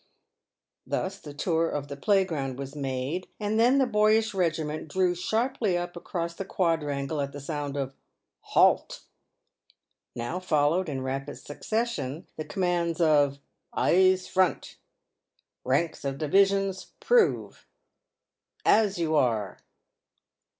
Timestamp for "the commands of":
12.35-13.37